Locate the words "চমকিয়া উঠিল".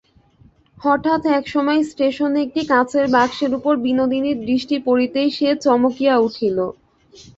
5.63-6.57